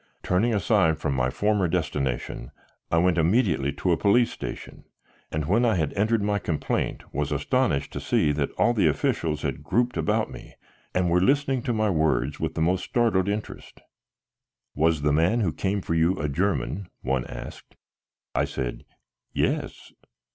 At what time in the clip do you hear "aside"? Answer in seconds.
0.51-0.97